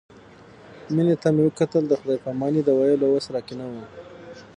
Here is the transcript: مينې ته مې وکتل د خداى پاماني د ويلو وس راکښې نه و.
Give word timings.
مينې 0.93 1.15
ته 1.21 1.27
مې 1.35 1.41
وکتل 1.45 1.83
د 1.87 1.93
خداى 1.99 2.17
پاماني 2.25 2.61
د 2.63 2.69
ويلو 2.77 3.05
وس 3.13 3.25
راکښې 3.33 3.55
نه 3.59 3.65
و. 3.69 3.73